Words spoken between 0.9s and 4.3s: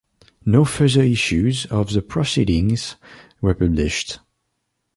issues of the "Proceedings" were published.